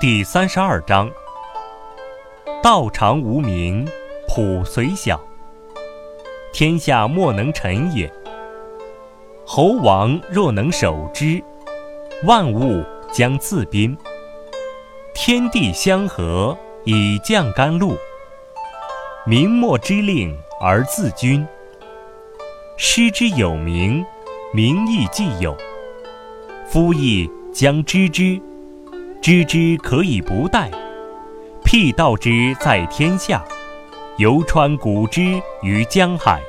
[0.00, 1.10] 第三十二章：
[2.62, 3.86] 道常无名，
[4.26, 5.20] 朴虽小，
[6.54, 8.10] 天下莫能臣也。
[9.44, 11.42] 侯王若能守之，
[12.24, 12.82] 万物
[13.12, 13.94] 将自宾。
[15.14, 17.94] 天地相合，以降甘露。
[19.26, 21.46] 民莫之令而自君。
[22.78, 24.02] 师之有名，
[24.54, 25.54] 名亦既有。
[26.66, 28.40] 夫亦将知之。
[29.20, 30.70] 知之可以不殆，
[31.64, 33.44] 辟道之在天下，
[34.16, 36.40] 犹川古之于江海。